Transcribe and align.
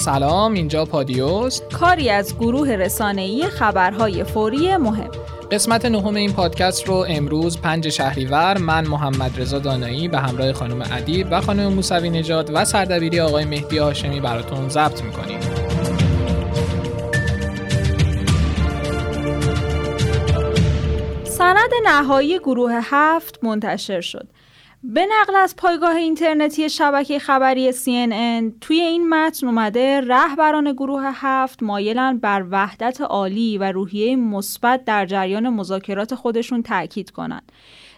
سلام 0.00 0.52
اینجا 0.52 0.84
پادیوست 0.84 1.72
کاری 1.72 2.10
از 2.10 2.36
گروه 2.36 2.70
رسانه‌ای 2.70 3.46
خبرهای 3.46 4.24
فوری 4.24 4.76
مهم. 4.76 5.10
قسمت 5.52 5.84
نهم 5.84 6.14
این 6.14 6.32
پادکست 6.32 6.88
رو 6.88 7.04
امروز 7.08 7.60
پنج 7.60 7.88
شهریور 7.88 8.58
من 8.58 8.86
محمد 8.86 9.40
رضا 9.40 9.58
دانایی 9.58 10.08
به 10.08 10.18
همراه 10.18 10.52
خانم 10.52 10.82
ادیب 10.92 11.26
و 11.30 11.40
خانم 11.40 11.72
موسوی 11.72 12.10
نژاد 12.10 12.50
و 12.54 12.64
سردبیری 12.64 13.20
آقای 13.20 13.44
مهدی 13.44 13.78
هاشمی 13.78 14.20
براتون 14.20 14.68
ضبط 14.68 15.02
می‌کنیم. 15.02 15.40
سند 21.24 21.70
نهایی 21.84 22.38
گروه 22.38 22.80
هفت 22.82 23.44
منتشر 23.44 24.00
شد. 24.00 24.26
به 24.82 25.06
نقل 25.20 25.34
از 25.34 25.56
پایگاه 25.56 25.96
اینترنتی 25.96 26.70
شبکه 26.70 27.18
خبری 27.18 27.72
CNN 27.72 28.52
توی 28.60 28.80
این 28.80 29.08
متن 29.08 29.46
اومده 29.46 30.00
رهبران 30.00 30.72
گروه 30.72 31.02
هفت 31.14 31.62
مایلن 31.62 32.18
بر 32.18 32.44
وحدت 32.50 33.00
عالی 33.00 33.58
و 33.58 33.72
روحیه 33.72 34.16
مثبت 34.16 34.84
در 34.84 35.06
جریان 35.06 35.48
مذاکرات 35.48 36.14
خودشون 36.14 36.62
تاکید 36.62 37.10
کنند. 37.10 37.52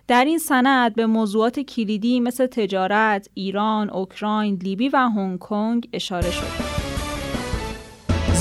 در 0.08 0.24
این 0.24 0.38
سند 0.38 0.95
به 0.95 1.06
موضوعات 1.06 1.60
کلیدی 1.60 2.20
مثل 2.20 2.46
تجارت، 2.46 3.28
ایران، 3.34 3.91
اوکراین، 3.91 4.55
لیبی 4.62 4.88
و 4.88 4.96
هنگ 4.96 5.38
کنگ 5.38 5.88
اشاره 5.92 6.30
شد. 6.30 6.81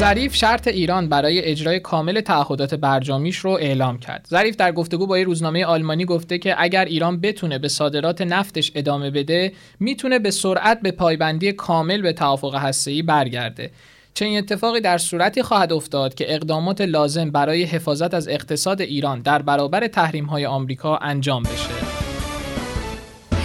ظریف 0.01 0.35
شرط 0.35 0.67
ایران 0.67 1.09
برای 1.09 1.39
اجرای 1.39 1.79
کامل 1.79 2.21
تعهدات 2.21 2.75
برجامیش 2.75 3.37
رو 3.37 3.51
اعلام 3.51 3.99
کرد. 3.99 4.27
ظریف 4.29 4.55
در 4.55 4.71
گفتگو 4.71 5.07
با 5.07 5.17
روزنامه 5.17 5.65
آلمانی 5.65 6.05
گفته 6.05 6.37
که 6.37 6.55
اگر 6.57 6.85
ایران 6.85 7.21
بتونه 7.21 7.59
به 7.59 7.67
صادرات 7.67 8.21
نفتش 8.21 8.71
ادامه 8.75 9.11
بده، 9.11 9.51
می‌تونه 9.79 10.19
به 10.19 10.31
سرعت 10.31 10.81
به 10.81 10.91
پایبندی 10.91 11.51
کامل 11.51 12.01
به 12.01 12.13
توافق 12.13 12.55
هسته‌ای 12.55 13.01
برگرده. 13.01 13.71
چنین 14.13 14.37
اتفاقی 14.37 14.81
در 14.81 14.97
صورتی 14.97 15.43
خواهد 15.43 15.73
افتاد 15.73 16.13
که 16.13 16.35
اقدامات 16.35 16.81
لازم 16.81 17.31
برای 17.31 17.63
حفاظت 17.63 18.13
از 18.13 18.27
اقتصاد 18.27 18.81
ایران 18.81 19.21
در 19.21 19.41
برابر 19.41 19.87
تحریم‌های 19.87 20.45
آمریکا 20.45 20.97
انجام 20.97 21.43
بشه. 21.43 21.90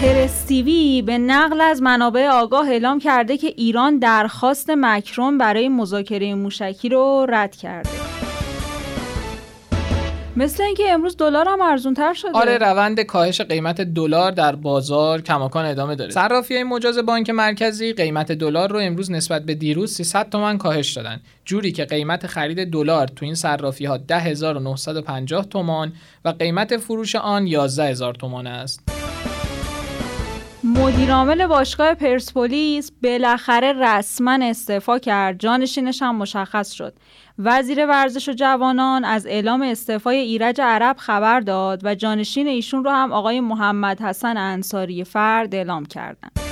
پرستیوی 0.00 1.02
به 1.02 1.18
نقل 1.18 1.60
از 1.60 1.82
منابع 1.82 2.28
آگاه 2.28 2.68
اعلام 2.68 2.98
کرده 2.98 3.36
که 3.36 3.46
ایران 3.46 3.98
درخواست 3.98 4.70
مکرون 4.70 5.38
برای 5.38 5.68
مذاکره 5.68 6.34
موشکی 6.34 6.88
رو 6.88 7.26
رد 7.28 7.56
کرده. 7.56 7.90
مثل 10.36 10.62
اینکه 10.62 10.92
امروز 10.92 11.16
دلار 11.16 11.48
هم 11.48 11.60
ارزون 11.60 11.94
تر 11.94 12.14
شده. 12.14 12.30
آره 12.34 12.58
روند 12.58 13.00
کاهش 13.00 13.40
قیمت 13.40 13.80
دلار 13.80 14.32
در 14.32 14.56
بازار 14.56 15.20
کماکان 15.20 15.64
ادامه 15.64 15.94
داره. 15.94 16.10
صرافی 16.10 16.62
مجاز 16.62 16.98
بانک 16.98 17.30
مرکزی 17.30 17.92
قیمت 17.92 18.32
دلار 18.32 18.70
رو 18.70 18.78
امروز 18.78 19.10
نسبت 19.10 19.42
به 19.42 19.54
دیروز 19.54 19.94
300 19.94 20.28
تومن 20.28 20.58
کاهش 20.58 20.92
دادن. 20.92 21.20
جوری 21.44 21.72
که 21.72 21.84
قیمت 21.84 22.26
خرید 22.26 22.70
دلار 22.70 23.08
تو 23.08 23.24
این 23.24 23.34
صرافی 23.34 23.84
ها 23.84 23.96
10950 23.96 25.44
تومان 25.44 25.92
و 26.24 26.28
قیمت 26.28 26.76
فروش 26.76 27.16
آن 27.16 27.46
11000 27.46 28.14
تومان 28.14 28.46
است. 28.46 28.95
مدیرعامل 30.78 31.46
باشگاه 31.46 31.94
پرسپولیس 31.94 32.92
بالاخره 33.02 33.72
رسما 33.72 34.38
استعفا 34.42 34.98
کرد. 34.98 35.38
جانشینش 35.38 36.02
هم 36.02 36.16
مشخص 36.16 36.72
شد. 36.72 36.94
وزیر 37.38 37.86
ورزش 37.86 38.28
و 38.28 38.32
جوانان 38.32 39.04
از 39.04 39.26
اعلام 39.26 39.62
استعفای 39.62 40.16
ایرج 40.16 40.60
عرب 40.60 40.96
خبر 40.96 41.40
داد 41.40 41.80
و 41.84 41.94
جانشین 41.94 42.46
ایشون 42.46 42.84
رو 42.84 42.90
هم 42.90 43.12
آقای 43.12 43.40
محمد 43.40 44.00
حسن 44.00 44.36
انصاری 44.36 45.04
فرد 45.04 45.54
اعلام 45.54 45.86
کردند 45.86 46.45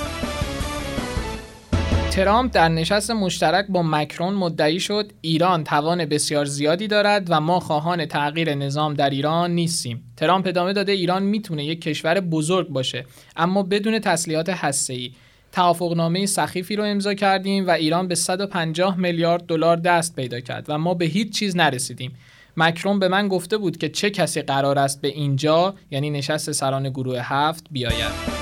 ترامپ 2.15 2.51
در 2.53 2.69
نشست 2.69 3.11
مشترک 3.11 3.65
با 3.69 3.83
مکرون 3.83 4.33
مدعی 4.33 4.79
شد 4.79 5.11
ایران 5.21 5.63
توان 5.63 6.05
بسیار 6.05 6.45
زیادی 6.45 6.87
دارد 6.87 7.27
و 7.29 7.41
ما 7.41 7.59
خواهان 7.59 8.05
تغییر 8.05 8.55
نظام 8.55 8.93
در 8.93 9.09
ایران 9.09 9.51
نیستیم. 9.51 10.13
ترامپ 10.17 10.47
ادامه 10.47 10.73
داده 10.73 10.91
ایران 10.91 11.23
می‌تونه 11.23 11.65
یک 11.65 11.81
کشور 11.81 12.19
بزرگ 12.19 12.69
باشه 12.69 13.05
اما 13.35 13.63
بدون 13.63 13.99
تسلیحات 13.99 14.49
هسته‌ای. 14.49 15.11
توافقنامه 15.51 16.25
سخیفی 16.25 16.75
رو 16.75 16.83
امضا 16.83 17.13
کردیم 17.13 17.67
و 17.67 17.69
ایران 17.69 18.07
به 18.07 18.15
150 18.15 18.97
میلیارد 18.97 19.45
دلار 19.45 19.77
دست 19.77 20.15
پیدا 20.15 20.39
کرد 20.39 20.65
و 20.67 20.77
ما 20.77 20.93
به 20.93 21.05
هیچ 21.05 21.39
چیز 21.39 21.55
نرسیدیم. 21.55 22.15
مکرون 22.57 22.99
به 22.99 23.07
من 23.07 23.27
گفته 23.27 23.57
بود 23.57 23.77
که 23.77 23.89
چه 23.89 24.09
کسی 24.09 24.41
قرار 24.41 24.79
است 24.79 25.01
به 25.01 25.07
اینجا 25.07 25.75
یعنی 25.91 26.09
نشست 26.09 26.51
سران 26.51 26.89
گروه 26.89 27.19
هفت 27.23 27.65
بیاید. 27.71 28.34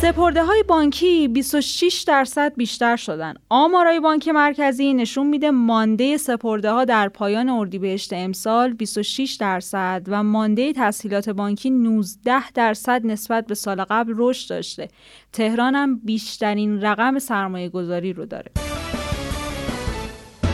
سپرده 0.00 0.44
های 0.44 0.62
بانکی 0.62 1.28
26 1.28 2.04
درصد 2.06 2.54
بیشتر 2.56 2.96
شدن. 2.96 3.34
آمارای 3.48 4.00
بانک 4.00 4.28
مرکزی 4.28 4.94
نشون 4.94 5.26
میده 5.26 5.50
مانده 5.50 6.16
سپرده 6.16 6.70
ها 6.70 6.84
در 6.84 7.08
پایان 7.08 7.48
اردیبهشت 7.48 8.12
امسال 8.12 8.72
26 8.72 9.34
درصد 9.40 10.02
و 10.06 10.22
مانده 10.22 10.72
تسهیلات 10.72 11.28
بانکی 11.28 11.70
19 11.70 12.50
درصد 12.50 13.06
نسبت 13.06 13.46
به 13.46 13.54
سال 13.54 13.84
قبل 13.84 14.14
رشد 14.16 14.50
داشته. 14.50 14.88
تهران 15.32 15.74
هم 15.74 16.00
بیشترین 16.04 16.80
رقم 16.80 17.18
سرمایه 17.18 17.68
گذاری 17.68 18.12
رو 18.12 18.26
داره. 18.26 18.50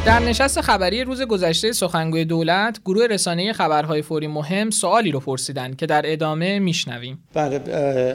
در 0.06 0.18
نشست 0.18 0.60
خبری 0.60 1.04
روز 1.04 1.22
گذشته 1.22 1.72
سخنگوی 1.72 2.24
دولت 2.24 2.80
گروه 2.84 3.06
رسانه 3.06 3.52
خبرهای 3.52 4.02
فوری 4.02 4.26
مهم 4.26 4.70
سوالی 4.70 5.10
رو 5.10 5.20
پرسیدن 5.20 5.74
که 5.74 5.86
در 5.86 6.02
ادامه 6.04 6.58
میشنویم. 6.58 7.24
بله 7.34 7.60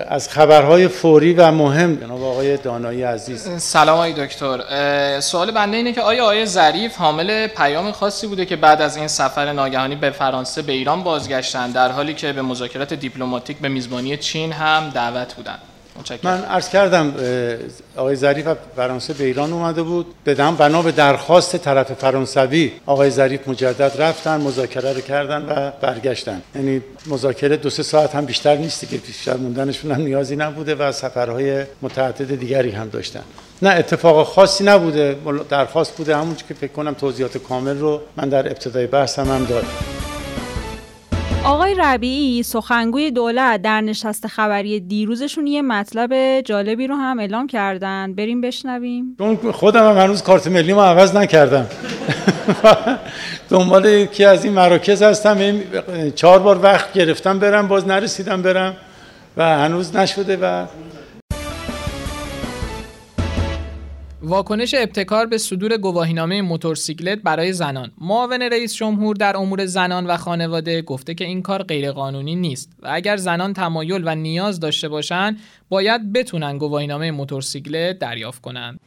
از 0.07 0.29
خبرهای 0.29 0.87
فوری 0.87 1.33
و 1.33 1.51
مهم 1.51 1.95
جناب 1.95 2.23
آقای 2.23 2.57
دانایی 2.57 3.03
عزیز. 3.03 3.49
سلام 3.57 3.95
آقای 3.95 4.13
دکتر. 4.13 5.19
سوال 5.19 5.51
بنده 5.51 5.77
اینه 5.77 5.93
که 5.93 6.01
آیا 6.01 6.23
آقای 6.23 6.45
ظریف 6.45 6.95
حامل 6.95 7.47
پیام 7.47 7.91
خاصی 7.91 8.27
بوده 8.27 8.45
که 8.45 8.55
بعد 8.55 8.81
از 8.81 8.97
این 8.97 9.07
سفر 9.07 9.53
ناگهانی 9.53 9.95
به 9.95 10.09
فرانسه 10.09 10.61
به 10.61 10.71
ایران 10.71 11.03
بازگشتن 11.03 11.71
در 11.71 11.91
حالی 11.91 12.13
که 12.13 12.33
به 12.33 12.41
مذاکرات 12.41 12.93
دیپلماتیک 12.93 13.57
به 13.57 13.69
میزبانی 13.69 14.17
چین 14.17 14.51
هم 14.51 14.89
دعوت 14.89 15.33
بودند 15.33 15.59
من 16.23 16.43
عرض 16.43 16.69
کردم 16.69 17.13
آقای 17.95 18.15
ظریف 18.15 18.47
فرانسه 18.75 19.13
به 19.13 19.23
ایران 19.23 19.53
اومده 19.53 19.83
بود. 19.83 20.05
بدم 20.25 20.55
بنا 20.55 20.81
به 20.81 20.91
درخواست 20.91 21.57
طرف 21.57 21.93
فرانسوی 21.93 22.71
آقای 22.85 23.09
ظریف 23.09 23.47
مجدد 23.47 24.01
رفتن 24.01 24.41
مذاکره 24.41 24.93
رو 24.93 25.01
کردن 25.01 25.41
و 25.49 25.71
برگشتن. 25.81 26.41
یعنی 26.55 26.81
مذاکره 27.07 27.57
دو 27.57 27.69
سه 27.69 27.83
ساعت 27.83 28.15
هم 28.15 28.25
بیشتر 28.25 28.55
نیست 28.55 28.89
که 28.89 28.97
بیشتر 28.97 29.37
موندنشون 29.37 29.91
هم 29.91 30.01
نیازی 30.01 30.35
نبوده 30.35 30.75
و 30.75 30.91
سفرهای 30.91 31.63
متعدد 31.81 32.39
دیگری 32.39 32.71
هم 32.71 32.89
داشتن. 32.89 33.23
نه 33.61 33.69
اتفاق 33.69 34.27
خاصی 34.27 34.63
نبوده 34.63 35.17
درخواست 35.49 35.97
بوده 35.97 36.17
همون 36.17 36.35
که 36.35 36.53
فکر 36.53 36.71
کنم 36.71 36.93
توضیحات 36.93 37.37
کامل 37.37 37.79
رو 37.79 38.01
من 38.17 38.29
در 38.29 38.47
ابتدای 38.47 38.87
بحثم 38.87 39.25
هم 39.25 39.45
دادم 39.45 39.67
آقای 41.45 41.75
ربیعی 41.75 42.43
سخنگوی 42.43 43.11
دولت 43.11 43.61
در 43.61 43.81
نشست 43.81 44.27
خبری 44.27 44.79
دیروزشون 44.79 45.47
یه 45.47 45.61
مطلب 45.61 46.41
جالبی 46.41 46.87
رو 46.87 46.95
هم 46.95 47.19
اعلام 47.19 47.47
کردن. 47.47 48.13
بریم 48.13 48.41
بشنویم. 48.41 49.15
چون 49.17 49.51
خودم 49.51 49.89
هم 49.89 50.03
هنوز 50.03 50.23
کارت 50.23 50.47
ملی 50.47 50.73
ما 50.73 50.83
عوض 50.85 51.15
نکردم. 51.15 51.65
دنبال 53.49 53.85
یکی 53.85 54.25
از 54.25 54.45
این 54.45 54.53
مراکز 54.53 55.01
هستم. 55.03 55.37
چهار 56.15 56.39
بار 56.39 56.59
وقت 56.63 56.93
گرفتم 56.93 57.39
برم 57.39 57.67
باز 57.67 57.87
نرسیدم 57.87 58.41
برم 58.41 58.75
و 59.37 59.57
هنوز 59.57 59.95
نشده 59.95 60.37
و 60.37 60.65
واکنش 64.23 64.73
ابتکار 64.73 65.25
به 65.25 65.37
صدور 65.37 65.77
گواهینامه 65.77 66.41
موتورسیکلت 66.41 67.21
برای 67.21 67.53
زنان. 67.53 67.91
معاون 68.01 68.41
رئیس 68.41 68.75
جمهور 68.75 69.15
در 69.15 69.37
امور 69.37 69.65
زنان 69.65 70.07
و 70.07 70.17
خانواده 70.17 70.81
گفته 70.81 71.13
که 71.13 71.25
این 71.25 71.41
کار 71.41 71.63
غیرقانونی 71.63 72.35
نیست 72.35 72.71
و 72.79 72.89
اگر 72.91 73.17
زنان 73.17 73.53
تمایل 73.53 74.01
و 74.05 74.15
نیاز 74.15 74.59
داشته 74.59 74.89
باشند 74.89 75.39
باید 75.69 76.13
بتونن 76.13 76.57
گواهینامه 76.57 77.11
موتورسیکلت 77.11 77.99
دریافت 77.99 78.41
کنند. 78.41 78.79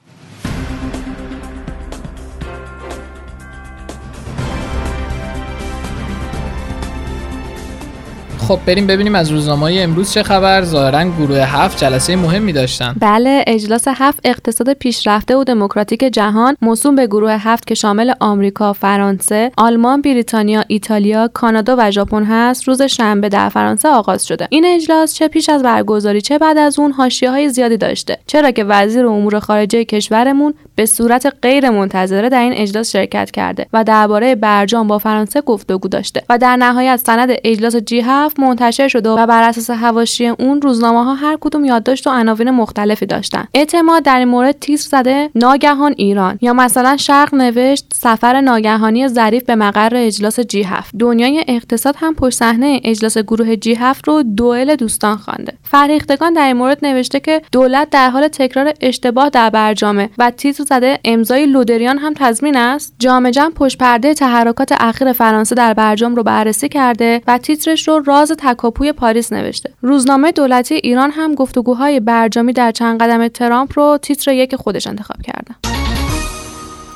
خب 8.48 8.58
بریم 8.66 8.86
ببینیم 8.86 9.14
از 9.14 9.30
روزنامه 9.30 9.76
امروز 9.78 10.12
چه 10.12 10.22
خبر. 10.22 10.62
ظاهرا 10.62 11.04
گروه 11.04 11.38
هفت 11.38 11.78
جلسه 11.78 12.16
مهمی 12.16 12.52
داشتن. 12.52 12.94
بله 13.00 13.44
اجلاس 13.46 13.84
هفت 13.88 14.20
اقتصاد 14.24 14.72
پیشرفته 14.72 15.36
و 15.36 15.44
دموکراتیک 15.44 16.00
جهان 16.00 16.56
موسوم 16.62 16.94
به 16.94 17.06
گروه 17.06 17.32
هفت 17.32 17.66
که 17.66 17.74
شامل 17.74 18.12
آمریکا 18.20 18.72
فرانسه 18.72 19.50
آلمان 19.56 20.02
بریتانیا 20.02 20.64
ایتالیا 20.68 21.28
کانادا 21.28 21.76
و 21.78 21.90
ژاپن 21.90 22.24
هست 22.24 22.68
روز 22.68 22.82
شنبه 22.82 23.28
در 23.28 23.48
فرانسه 23.48 23.88
آغاز 23.88 24.26
شده. 24.26 24.48
این 24.50 24.64
اجلاس 24.66 25.14
چه 25.14 25.28
پیش 25.28 25.48
از 25.48 25.62
برگزاری 25.62 26.20
چه 26.20 26.38
بعد 26.38 26.58
از 26.58 26.78
اون 26.78 26.92
حاشیه 26.92 27.30
های 27.30 27.48
زیادی 27.48 27.76
داشته. 27.76 28.18
چرا 28.26 28.50
که 28.50 28.64
وزیر 28.64 29.06
امور 29.06 29.38
خارجه 29.38 29.84
کشورمون 29.84 30.54
به 30.76 30.86
صورت 30.86 31.32
غیر 31.42 31.70
منتظره 31.70 32.28
در 32.28 32.40
این 32.40 32.52
اجلاس 32.52 32.90
شرکت 32.90 33.30
کرده 33.30 33.66
و 33.72 33.84
درباره 33.84 34.34
برجام 34.34 34.86
با 34.86 34.98
فرانسه 34.98 35.40
گفتگو 35.40 35.88
داشته 35.88 36.22
و 36.28 36.38
در 36.38 36.56
نهایت 36.56 36.96
سند 36.96 37.28
اجلاس 37.44 37.76
جی 37.76 38.00
7 38.00 38.33
هفت 38.34 38.40
منتشر 38.40 38.88
شده 38.88 39.10
و 39.10 39.26
بر 39.26 39.42
اساس 39.42 39.70
حواشی 39.70 40.26
اون 40.26 40.62
روزنامه 40.62 41.04
ها 41.04 41.14
هر 41.14 41.38
کدوم 41.40 41.64
یادداشت 41.64 42.06
و 42.06 42.10
عناوین 42.10 42.50
مختلفی 42.50 43.06
داشتن. 43.06 43.44
اعتماد 43.54 44.02
در 44.02 44.18
این 44.18 44.28
مورد 44.28 44.58
تیتر 44.58 44.88
زده 44.88 45.30
ناگهان 45.34 45.94
ایران 45.96 46.38
یا 46.40 46.52
مثلا 46.52 46.96
شرق 46.96 47.34
نوشت 47.34 47.86
سفر 47.94 48.40
ناگهانی 48.40 49.08
ظریف 49.08 49.44
به 49.44 49.54
مقر 49.54 49.90
اجلاس 49.94 50.40
جی 50.40 50.62
7 50.62 50.94
دنیای 50.98 51.44
اقتصاد 51.48 51.94
هم 51.98 52.14
پشت 52.14 52.38
صحنه 52.38 52.80
اجلاس 52.84 53.18
گروه 53.18 53.56
جی 53.56 53.74
7 53.74 54.08
رو 54.08 54.22
دوئل 54.22 54.76
دوستان 54.76 55.16
خوانده. 55.16 55.52
فرهیختگان 55.62 56.32
در 56.32 56.46
این 56.46 56.56
مورد 56.56 56.78
نوشته 56.82 57.20
که 57.20 57.42
دولت 57.52 57.90
در 57.90 58.10
حال 58.10 58.28
تکرار 58.28 58.72
اشتباه 58.80 59.28
در 59.28 59.50
برجامه 59.50 60.10
و 60.18 60.30
تیتر 60.30 60.64
زده 60.64 60.98
امضای 61.04 61.46
لودریان 61.46 61.98
هم 61.98 62.12
تضمین 62.16 62.56
است. 62.56 62.94
جامعه 62.98 63.32
جمع 63.32 63.50
پشت 63.50 63.78
پرده 63.78 64.14
تحرکات 64.14 64.72
اخیر 64.80 65.12
فرانسه 65.12 65.54
در 65.54 65.74
برجام 65.74 66.14
رو 66.16 66.22
بررسی 66.22 66.68
کرده 66.68 67.22
و 67.26 67.38
تیترش 67.38 67.88
رو 67.88 68.02
راز 68.06 68.23
تکاپوی 68.32 68.92
پاریس 68.92 69.32
نوشته. 69.32 69.70
روزنامه 69.80 70.32
دولتی 70.32 70.74
ایران 70.74 71.10
هم 71.10 71.34
گفتگوهای 71.34 72.00
برجامی 72.00 72.52
در 72.52 72.72
چند 72.72 73.02
قدم 73.02 73.28
ترامپ 73.28 73.72
رو 73.78 73.98
تیتر 74.02 74.32
یک 74.32 74.56
خودش 74.56 74.86
انتخاب 74.86 75.22
کرده. 75.22 75.73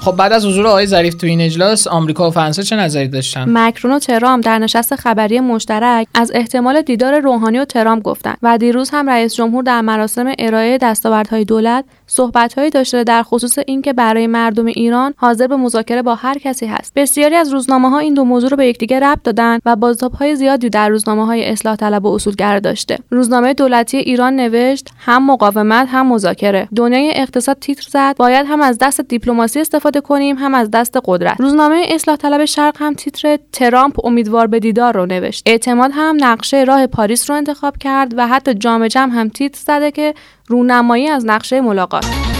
خب 0.09 0.17
بعد 0.17 0.33
از 0.33 0.47
حضور 0.47 0.67
آقای 0.67 0.87
ظریف 0.87 1.15
تو 1.15 1.27
این 1.27 1.41
اجلاس 1.41 1.87
آمریکا 1.87 2.29
و 2.29 2.31
فرانسه 2.31 2.63
چه 2.63 2.77
نظری 2.77 3.09
داشتن؟ 3.09 3.45
مکرون 3.49 3.93
و 3.93 3.99
ترامپ 3.99 4.45
در 4.45 4.59
نشست 4.59 4.97
خبری 4.97 5.41
مشترک 5.41 6.07
از 6.15 6.33
احتمال 6.35 6.83
دیدار 6.83 7.21
روحانی 7.21 7.59
و 7.59 7.65
ترامپ 7.65 8.03
گفتند 8.03 8.39
و 8.43 8.59
دیروز 8.59 8.91
هم 8.91 9.11
رئیس 9.11 9.35
جمهور 9.35 9.65
در 9.65 9.81
مراسم 9.81 10.33
ارائه 10.39 10.79
دستاوردهای 10.79 11.45
دولت 11.45 11.85
صحبتهایی 12.07 12.71
داشته 12.71 13.05
در 13.05 13.23
خصوص 13.23 13.59
اینکه 13.67 13.93
برای 13.93 14.27
مردم 14.27 14.67
ایران 14.67 15.15
حاضر 15.17 15.47
به 15.47 15.57
مذاکره 15.57 16.03
با 16.03 16.15
هر 16.15 16.39
کسی 16.39 16.67
هست. 16.67 16.93
بسیاری 16.97 17.35
از 17.35 17.53
روزنامه 17.53 17.91
ها 17.91 17.99
این 17.99 18.15
دو 18.15 18.25
موضوع 18.25 18.51
رو 18.51 18.57
به 18.57 18.67
یکدیگر 18.67 19.13
ربط 19.13 19.23
دادن 19.23 19.59
و 19.65 19.77
بازتاب 19.77 20.13
های 20.13 20.37
زیادی 20.37 20.71
در 20.71 20.89
روزنامه 20.89 21.27
های 21.27 21.45
اصلاح 21.45 21.77
طلب 21.77 22.05
و 22.05 22.15
اصولگرا 22.15 22.61
داشته. 22.61 22.99
روزنامه 23.11 23.55
دولتی 23.55 23.97
ایران 23.97 24.37
نوشت 24.37 24.89
هم 24.99 25.31
مقاومت 25.31 25.89
هم 25.91 26.13
مذاکره. 26.13 26.69
دنیای 26.77 27.13
اقتصاد 27.15 27.57
تیتر 27.61 27.87
زد 27.91 28.17
باید 28.17 28.47
هم 28.49 28.61
از 28.61 28.79
دست 28.81 29.01
دیپلماسی 29.01 29.61
استفاده 29.61 29.98
کنیم 30.01 30.37
هم 30.37 30.55
از 30.55 30.71
دست 30.71 30.99
قدرت. 31.05 31.41
روزنامه 31.41 31.87
اصلاح 31.89 32.17
طلب 32.17 32.45
شرق 32.45 32.77
هم 32.79 32.95
تیتر 32.95 33.39
ترامپ 33.53 34.07
امیدوار 34.07 34.47
به 34.47 34.59
دیدار 34.59 34.95
رو 34.95 35.07
نوشت. 35.07 35.43
اعتماد 35.47 35.91
هم 35.95 36.17
نقشه 36.21 36.65
راه 36.65 36.87
پاریس 36.87 37.31
رو 37.31 37.37
انتخاب 37.37 37.77
کرد 37.77 38.15
و 38.17 38.29
حتی 38.29 38.55
جام 38.55 38.89
جمع 38.89 39.13
هم 39.13 39.29
تیتر 39.29 39.61
زده 39.67 39.91
که 39.91 40.15
رونمایی 40.47 41.09
از 41.09 41.27
نقشه 41.27 41.61
ملاقات. 41.61 42.38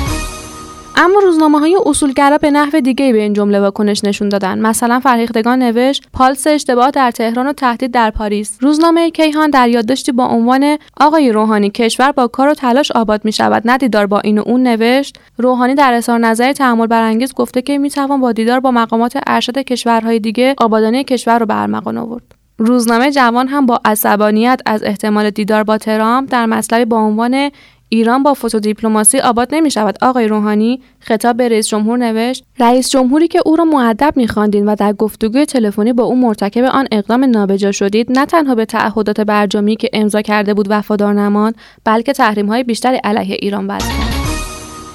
اما 1.01 1.21
روزنامه 1.21 1.59
های 1.59 1.79
اصولگرا 1.87 2.39
به 2.39 2.51
نحو 2.51 2.81
دیگه 2.81 3.13
به 3.13 3.19
این 3.19 3.33
جمله 3.33 3.61
واکنش 3.61 4.05
نشون 4.05 4.29
دادن. 4.29 4.59
مثلا 4.59 5.01
فرهیختگان 5.01 5.59
نوشت 5.59 6.05
پالس 6.13 6.47
اشتباه 6.47 6.91
در 6.91 7.11
تهران 7.11 7.47
و 7.47 7.53
تهدید 7.53 7.91
در 7.91 8.11
پاریس. 8.11 8.59
روزنامه 8.61 9.11
کیهان 9.11 9.51
در 9.51 9.69
یادداشتی 9.69 10.13
با 10.13 10.27
عنوان 10.27 10.79
آقای 11.01 11.33
روحانی 11.33 11.71
کشور 11.71 12.13
با 12.13 12.27
کار 12.27 12.49
و 12.49 12.55
تلاش 12.55 12.91
آباد 12.91 13.25
می 13.25 13.33
شود 13.33 13.63
ندیدار 13.65 14.07
با 14.07 14.21
این 14.21 14.39
و 14.39 14.43
اون 14.47 14.63
نوشت. 14.63 15.19
روحانی 15.37 15.75
در 15.75 15.93
اظهار 15.93 16.19
نظر 16.19 16.53
تحمل 16.53 16.87
برانگیز 16.87 17.35
گفته 17.35 17.63
که 17.63 17.79
می 17.79 17.91
توان 17.91 18.21
با 18.21 18.33
دیدار 18.33 18.61
با 18.61 18.71
مقامات 18.71 19.19
ارشد 19.27 19.59
کشورهای 19.59 20.19
دیگه 20.19 20.55
آبادانی 20.59 21.05
کشور 21.05 21.39
رو 21.39 21.47
به 21.47 21.61
ارمغان 21.61 21.99
آورد. 21.99 22.35
روزنامه 22.59 23.11
جوان 23.11 23.49
هم 23.49 23.67
با 23.67 23.81
عصبانیت 23.85 24.61
از 24.67 24.83
احتمال 24.83 25.31
دیدار 25.31 25.63
با 25.63 25.79
ترامپ 25.79 26.29
در 26.31 26.47
مطلبی 26.47 26.85
با 26.85 26.97
عنوان 26.97 27.51
ایران 27.89 28.23
با 28.23 28.37
دیپلماسی 28.63 29.19
آباد 29.19 29.49
نمی 29.53 29.71
شود 29.71 29.99
آقای 30.03 30.29
روحانی 30.29 30.81
خطاب 31.01 31.37
به 31.37 31.49
رئیس 31.49 31.69
جمهور 31.69 31.99
نوشت 31.99 32.45
رئیس 32.61 32.91
جمهوری 32.91 33.29
که 33.29 33.41
او 33.47 33.57
را 33.57 33.65
معدب 33.65 34.13
میخواندین 34.17 34.69
و 34.69 34.75
در 34.75 34.93
گفتگوی 34.93 35.47
تلفنی 35.47 35.93
با 35.93 36.05
او 36.05 36.17
مرتکب 36.17 36.65
آن 36.65 36.89
اقدام 36.93 37.25
نابجا 37.25 37.73
شدید 37.73 38.13
نه 38.13 38.27
تنها 38.27 38.55
به 38.55 38.65
تعهدات 38.65 39.21
برجامی 39.21 39.77
که 39.77 39.91
امضا 39.93 40.23
کرده 40.23 40.55
بود 40.55 40.67
وفادار 40.71 41.15
نماند 41.15 41.55
بلکه 41.85 42.13
تحریم 42.13 42.47
های 42.47 42.65
بیشتری 42.65 42.97
علیه 42.97 43.37
ایران 43.41 43.67
وضع 43.67 43.89
کرد 43.89 44.18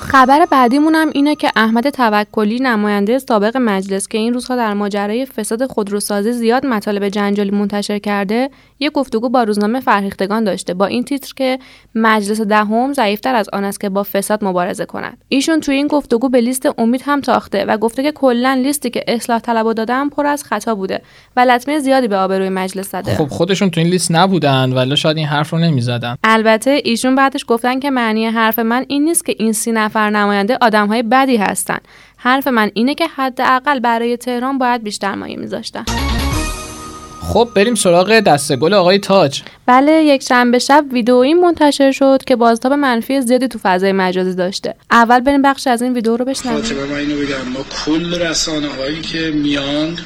خبر 0.03 0.45
بعدیمون 0.51 0.95
هم 0.95 1.09
اینه 1.13 1.35
که 1.35 1.51
احمد 1.55 1.89
توکلی 1.89 2.59
نماینده 2.59 3.19
سابق 3.19 3.57
مجلس 3.57 4.07
که 4.07 4.17
این 4.17 4.33
روزها 4.33 4.55
در 4.55 4.73
ماجرای 4.73 5.25
فساد 5.25 5.65
خودروسازی 5.65 6.31
زیاد 6.31 6.65
مطالب 6.65 7.09
جنجالی 7.09 7.51
منتشر 7.51 7.99
کرده 7.99 8.49
یه 8.79 8.89
گفتگو 8.89 9.29
با 9.29 9.43
روزنامه 9.43 9.79
فرهیختگان 9.79 10.43
داشته. 10.43 10.73
با 10.73 10.85
این 10.85 11.03
تیتر 11.03 11.33
که 11.35 11.59
مجلس 11.95 12.41
دهم 12.41 12.93
ضعیفتر 12.93 13.35
از 13.35 13.49
آن 13.53 13.63
است 13.63 13.79
که 13.79 13.89
با 13.89 14.03
فساد 14.03 14.45
مبارزه 14.45 14.85
کند. 14.85 15.17
ایشون 15.29 15.59
توی 15.59 15.75
این 15.75 15.87
گفتگو 15.87 16.29
به 16.29 16.41
لیست 16.41 16.79
امید 16.79 17.01
هم 17.05 17.21
تاخته 17.21 17.65
و 17.65 17.77
گفته 17.77 18.03
که 18.03 18.11
کلا 18.11 18.53
لیستی 18.53 18.89
که 18.89 19.03
اصلاح 19.07 19.39
طلب 19.39 19.73
دادن 19.73 20.09
پر 20.09 20.25
از 20.25 20.43
خطا 20.43 20.75
بوده 20.75 21.01
و 21.35 21.39
لطمه 21.39 21.79
زیادی 21.79 22.07
به 22.07 22.17
آبروی 22.17 22.49
مجلس 22.49 22.91
زده. 22.91 23.15
خب 23.15 23.27
خودشون 23.27 23.69
تو 23.69 23.81
این 23.81 23.89
لیست 23.89 24.11
نبودن 24.11 24.73
ولی 24.73 24.97
شاید 24.97 25.17
این 25.17 25.27
حرف 25.27 25.49
رو 25.49 25.59
نمی‌زدن. 25.59 26.15
البته 26.23 26.81
ایشون 26.83 27.15
بعدش 27.15 27.45
گفتن 27.47 27.79
که 27.79 27.91
معنی 27.91 28.25
حرف 28.25 28.59
من 28.59 28.85
این 28.87 29.03
نیست 29.03 29.25
که 29.25 29.35
این 29.39 29.53
سی 29.53 29.71
نفر 29.93 30.09
نماینده 30.09 30.57
های 30.89 31.03
بدی 31.03 31.37
هستن. 31.37 31.77
حرف 32.17 32.47
من 32.47 32.71
اینه 32.73 32.95
که 32.95 33.07
حداقل 33.07 33.79
برای 33.79 34.17
تهران 34.17 34.57
باید 34.57 34.83
بیشتر 34.83 35.15
مایه 35.15 35.37
میذاشتن. 35.37 35.85
خب 37.21 37.49
بریم 37.55 37.75
سراغ 37.75 38.19
دسته 38.19 38.55
گل 38.55 38.73
آقای 38.73 38.99
تاج. 38.99 39.41
بله 39.65 39.91
یک 39.91 40.23
شنبه 40.23 40.59
شب 40.59 40.85
ویدئویی 40.91 41.33
منتشر 41.33 41.91
شد 41.91 42.21
که 42.27 42.35
بازتاب 42.35 42.73
منفی 42.73 43.21
زیادی 43.21 43.47
تو 43.47 43.59
فضای 43.63 43.91
مجازی 43.91 44.33
داشته. 44.33 44.75
اول 44.91 45.19
بریم 45.19 45.41
بخش 45.41 45.67
از 45.67 45.81
این 45.81 45.93
ویدیو 45.93 46.17
رو 46.17 46.25
بشنویم. 46.25 46.61
خاطر 46.61 46.75
من 46.75 46.97
اینو 46.97 47.15
بگم؟ 47.15 47.51
ما 47.53 47.59
کل 47.85 48.21
رسانه 48.21 48.67
هایی 48.67 49.01
که 49.01 49.31
میان 49.35 49.97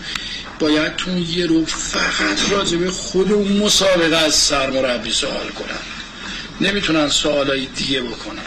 باید 0.60 0.95
تو 0.95 1.12
یه 1.12 1.45
رو 1.45 1.66
فقط 1.66 2.51
راجع 2.51 2.78
به 2.78 2.92
خود 2.92 3.31
اون 3.31 3.57
مسابقه 3.57 4.18
از 4.18 4.34
سرمربی 4.34 5.12
سوال 5.12 5.50
کنن. 5.60 6.69
نمی‌تونن 6.69 7.07
سوالای 7.07 7.66
دیگه 7.75 8.01
بکنن. 8.01 8.42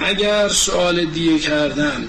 اگر 0.00 0.48
سوال 0.48 1.04
دیگه 1.04 1.38
کردن 1.38 2.06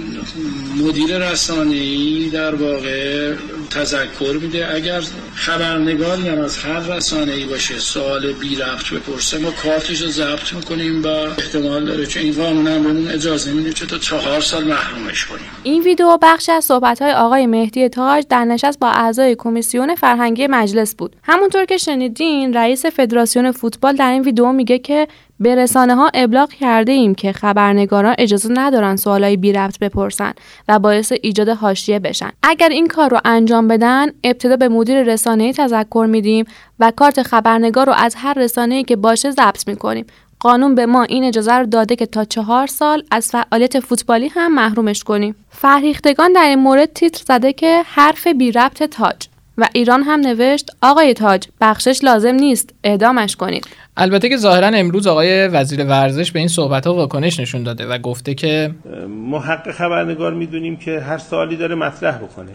مدیر 0.75 1.31
رسانه 1.31 1.75
ای 1.75 2.29
در 2.29 2.55
واقع 2.55 3.33
تذکر 3.69 4.37
میده 4.41 4.75
اگر 4.75 5.01
خبرنگاری 5.35 6.29
هم 6.29 6.41
از 6.41 6.57
هر 6.57 6.79
رسانه 6.79 7.31
ای 7.31 7.45
باشه 7.45 7.79
سوال 7.79 8.33
بی 8.33 8.55
رفت 8.55 8.93
بپرسه 8.93 9.37
ما 9.37 9.51
کارتش 9.51 10.01
رو 10.01 10.07
ضبط 10.07 10.53
می‌کنیم 10.53 11.03
و 11.03 11.07
احتمال 11.07 11.85
داره 11.85 12.05
چون 12.05 12.23
این 12.23 12.33
قانون 12.33 12.67
هم 12.67 12.83
بهمون 12.83 13.07
اجازه 13.07 13.51
میده 13.51 13.73
چه 13.73 13.85
تا 13.85 13.97
چهار 13.97 14.41
سال 14.41 14.63
محرومش 14.63 15.25
کنیم. 15.25 15.45
این 15.63 15.83
ویدیو 15.83 16.17
بخشی 16.21 16.51
از 16.51 16.65
صحبت 16.65 17.01
های 17.01 17.11
آقای 17.11 17.47
مهدی 17.47 17.89
تاج 17.89 18.25
در 18.29 18.45
نشست 18.45 18.79
با 18.79 18.89
اعضای 18.89 19.35
کمیسیون 19.39 19.95
فرهنگی 19.95 20.47
مجلس 20.47 20.95
بود. 20.95 21.15
همونطور 21.23 21.65
که 21.65 21.77
شنیدین 21.77 22.53
رئیس 22.53 22.85
فدراسیون 22.85 23.51
فوتبال 23.51 23.95
در 23.95 24.11
این 24.11 24.21
ویدیو 24.21 24.51
میگه 24.51 24.79
که 24.79 25.07
به 25.39 25.55
رسانه 25.55 25.95
ها 25.95 26.11
ابلاغ 26.13 26.49
کرده 26.49 26.91
ایم 26.91 27.15
که 27.15 27.31
خبرنگاران 27.31 28.15
اجازه 28.17 28.49
ندارن 28.51 28.95
سوالای 28.95 29.37
بی 29.37 29.53
ربط 29.53 29.79
بپرسن 29.79 30.33
و 30.67 30.79
باعث 30.79 31.13
ایجاد 31.21 31.49
حاشیه 31.49 31.99
بشن. 31.99 32.29
اگر 32.43 32.69
این 32.69 32.87
کار 32.87 33.09
رو 33.09 33.19
انجام 33.25 33.67
بدن 33.67 34.07
ابتدا 34.23 34.55
به 34.55 34.69
مدیر 34.69 35.03
رسانه‌ای 35.03 35.53
تذکر 35.53 36.07
میدیم 36.09 36.45
و 36.79 36.91
کارت 36.95 37.23
خبرنگار 37.23 37.85
رو 37.85 37.93
از 37.93 38.15
هر 38.17 38.33
رسانه‌ای 38.33 38.83
که 38.83 38.95
باشه 38.95 39.31
ضبط 39.31 39.67
می‌کنیم. 39.67 40.05
قانون 40.39 40.75
به 40.75 40.85
ما 40.85 41.03
این 41.03 41.23
اجازه 41.23 41.53
رو 41.53 41.65
داده 41.65 41.95
که 41.95 42.05
تا 42.05 42.25
چهار 42.25 42.67
سال 42.67 43.03
از 43.11 43.31
فعالیت 43.31 43.79
فوتبالی 43.79 44.27
هم 44.27 44.55
محرومش 44.55 45.03
کنیم. 45.03 45.35
فرهیختگان 45.49 46.33
در 46.33 46.45
این 46.45 46.59
مورد 46.59 46.93
تیتر 46.93 47.23
زده 47.27 47.53
که 47.53 47.81
حرف 47.85 48.27
بی 48.27 48.51
ربط 48.51 48.83
تاج 48.83 49.27
و 49.57 49.69
ایران 49.73 50.03
هم 50.03 50.19
نوشت 50.19 50.69
آقای 50.81 51.13
تاج 51.13 51.47
بخشش 51.61 52.03
لازم 52.03 52.35
نیست 52.35 52.69
اعدامش 52.83 53.35
کنید. 53.35 53.67
البته 53.97 54.29
که 54.29 54.37
ظاهرا 54.37 54.67
امروز 54.67 55.07
آقای 55.07 55.47
وزیر 55.47 55.85
ورزش 55.85 56.31
به 56.31 56.39
این 56.39 56.47
صحبت 56.47 56.87
ها 56.87 56.93
واکنش 56.93 57.39
نشون 57.39 57.63
داده 57.63 57.87
و 57.87 57.97
گفته 57.97 58.33
که 58.33 58.71
ما 59.09 59.39
حق 59.39 59.71
خبرنگار 59.71 60.33
می‌دونیم 60.33 60.77
که 60.77 60.99
هر 60.99 61.17
سوالی 61.17 61.55
داره 61.55 61.75
مطرح 61.75 62.17
بکنه. 62.17 62.51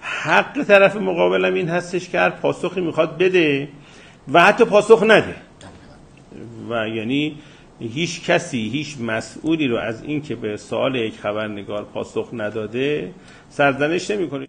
حق 0.00 0.62
طرف 0.62 0.96
مقابلم 0.96 1.54
این 1.54 1.68
هستش 1.68 2.08
که 2.08 2.18
هر 2.18 2.30
پاسخی 2.30 2.80
می‌خواد 2.80 3.18
بده 3.18 3.68
و 4.32 4.44
حتی 4.44 4.64
پاسخ 4.64 5.02
نده. 5.02 5.34
و 6.70 6.88
یعنی 6.88 7.36
هیچ 7.80 8.24
کسی 8.24 8.68
هیچ 8.68 8.96
مسئولی 9.00 9.66
رو 9.68 9.76
از 9.76 10.02
اینکه 10.02 10.34
به 10.34 10.56
سوال 10.56 10.94
یک 10.94 11.14
خبرنگار 11.20 11.84
پاسخ 11.94 12.28
نداده 12.32 13.10
سرزنش 13.50 14.10
نمی‌کنه. 14.10 14.46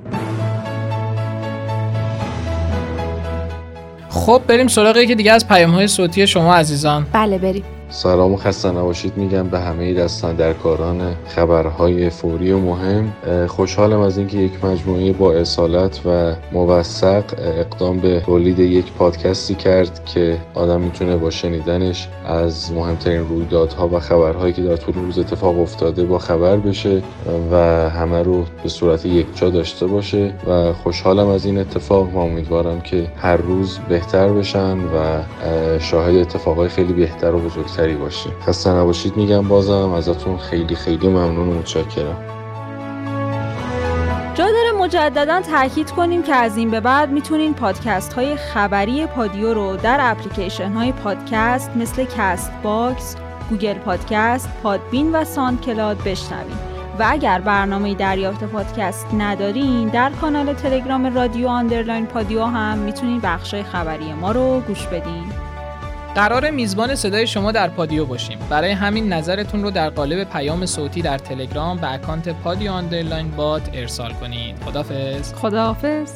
خب 4.19 4.41
بریم 4.47 4.67
سراغ 4.67 4.97
یکی 4.97 5.15
دیگه 5.15 5.31
از 5.31 5.47
پیام 5.47 5.71
های 5.71 5.87
صوتی 5.87 6.27
شما 6.27 6.55
عزیزان. 6.55 7.05
بله 7.13 7.37
بریم. 7.37 7.63
سلام 7.91 8.33
و 8.33 8.37
خسته 8.37 8.71
نباشید 8.71 9.17
میگم 9.17 9.47
به 9.47 9.59
همه 9.59 9.93
دستندرکاران 9.93 11.15
خبرهای 11.27 12.09
فوری 12.09 12.51
و 12.51 12.59
مهم. 12.59 13.13
خوشحالم 13.47 13.99
از 13.99 14.17
اینکه 14.17 14.37
یک 14.37 14.65
مجموعه 14.65 15.13
با 15.13 15.33
اصالت 15.33 16.01
و 16.05 16.33
موثق 16.51 17.23
اقدام 17.37 17.99
به 17.99 18.19
تولید 18.25 18.59
یک 18.59 18.91
پادکستی 18.91 19.55
کرد 19.55 20.05
که 20.05 20.37
آدم 20.53 20.81
می‌تونه 20.81 21.17
با 21.17 21.29
شنیدنش 21.29 22.07
از 22.25 22.71
مهمترین 22.71 23.19
رویدادها 23.19 23.87
و 23.87 23.99
خبرهایی 23.99 24.53
که 24.53 24.61
در 24.61 24.75
طول 24.75 24.95
روز 24.95 25.19
اتفاق 25.19 25.59
افتاده 25.59 26.03
با 26.03 26.19
خبر 26.19 26.57
بشه 26.57 27.01
و 27.51 27.55
همه 27.89 28.23
رو 28.23 28.43
به 28.63 28.69
صورت 28.69 29.05
یکجا 29.05 29.49
داشته 29.49 29.87
باشه 29.87 30.33
و 30.47 30.73
خوشحالم 30.73 31.27
از 31.27 31.45
این 31.45 31.57
اتفاق. 31.57 32.15
و 32.15 32.17
امیدوارم 32.17 32.81
که 32.81 33.07
هر 33.17 33.37
روز 33.37 33.79
بهتر 33.89 34.29
بشن 34.29 34.77
و 34.77 35.21
شاهد 35.79 36.15
اتفاقای 36.15 36.69
خیلی 36.69 36.93
بهتر 36.93 37.31
و 37.31 37.39
بزرگتری 37.79 37.95
باشیم 37.95 38.33
خسته 38.47 38.69
نباشید 38.69 39.17
میگم 39.17 39.47
بازم 39.47 39.93
ازتون 39.93 40.37
خیلی 40.37 40.75
خیلی 40.75 41.07
ممنون 41.07 41.49
و 41.49 41.53
متشکرم. 41.53 42.17
جا 44.35 44.45
داره 44.45 44.71
مجددا 44.79 45.41
تاکید 45.41 45.91
کنیم 45.91 46.23
که 46.23 46.35
از 46.35 46.57
این 46.57 46.71
به 46.71 46.79
بعد 46.79 47.11
می‌تونین 47.11 47.53
پادکست 47.53 48.13
های 48.13 48.35
خبری 48.35 49.05
پادیو 49.05 49.53
رو 49.53 49.77
در 49.77 49.97
اپلیکیشن 50.01 50.71
های 50.71 50.91
پادکست 50.91 51.71
مثل 51.75 52.05
Castbox، 52.17 53.15
Google 53.49 53.73
Podcast، 53.73 54.49
Podbean 54.63 55.11
و 55.15 55.23
SoundCloud 55.23 55.97
بشنوید 55.97 56.69
و 56.99 57.05
اگر 57.07 57.41
برنامه 57.41 57.95
دریافت 57.95 58.43
پادکست 58.43 59.07
ندارین 59.17 59.87
در 59.87 60.11
کانال 60.21 60.53
تلگرام 60.53 61.15
رادیو 61.15 61.47
underline 61.47 62.05
پادیو 62.05 62.43
هم 62.43 62.77
می‌تونین 62.77 63.19
بخشای 63.19 63.63
خبری 63.63 64.13
ما 64.13 64.31
رو 64.31 64.59
گوش 64.67 64.85
بدین. 64.87 65.38
قرار 66.15 66.49
میزبان 66.49 66.95
صدای 66.95 67.27
شما 67.27 67.51
در 67.51 67.67
پادیو 67.67 68.05
باشیم. 68.05 68.39
برای 68.49 68.71
همین 68.71 69.13
نظرتون 69.13 69.63
رو 69.63 69.71
در 69.71 69.89
قالب 69.89 70.23
پیام 70.23 70.65
صوتی 70.65 71.01
در 71.01 71.17
تلگرام 71.17 71.77
به 71.77 71.93
اکانت 71.93 72.29
پادیو 72.29 72.71
underline 72.71 73.31
bot 73.31 73.69
ارسال 73.73 74.13
کنید. 74.13 74.63
خدافز 74.65 75.33
خدافز 75.33 76.11